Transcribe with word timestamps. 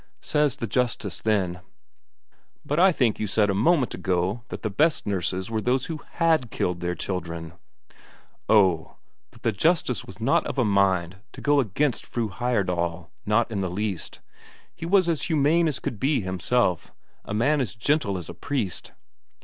Says 0.23 0.55
the 0.55 0.65
justice 0.65 1.21
then: 1.21 1.59
"But 2.65 2.79
I 2.79 2.91
think 2.91 3.19
you 3.19 3.27
said 3.27 3.51
a 3.51 3.53
moment 3.53 3.93
ago 3.93 4.41
that 4.49 4.63
the 4.63 4.69
best 4.71 5.05
nurses 5.05 5.51
were 5.51 5.61
those 5.61 5.85
who 5.85 5.97
had 6.13 6.49
killed 6.49 6.79
their 6.79 6.95
children?" 6.95 7.53
Oh, 8.49 8.95
but 9.29 9.43
the 9.43 9.51
justice 9.51 10.03
was 10.03 10.19
not 10.19 10.43
of 10.47 10.57
a 10.57 10.65
mind 10.65 11.17
to 11.33 11.39
go 11.41 11.59
against 11.59 12.07
Fru 12.07 12.29
Heyerdahl, 12.29 13.11
not 13.27 13.51
in 13.51 13.59
the 13.61 13.69
least 13.69 14.21
he 14.73 14.87
was 14.87 15.07
as 15.07 15.21
humane 15.21 15.67
as 15.67 15.77
could 15.77 15.99
be 15.99 16.19
himself, 16.21 16.91
a 17.23 17.35
man 17.35 17.61
as 17.61 17.75
gentle 17.75 18.17
as 18.17 18.27
a 18.27 18.33
priest. 18.33 18.93